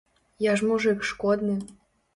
[0.45, 1.61] Я ж мужык шкодны.